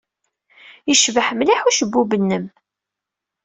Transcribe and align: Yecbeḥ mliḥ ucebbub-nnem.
Yecbeḥ 0.89 1.27
mliḥ 1.33 1.61
ucebbub-nnem. 1.69 2.45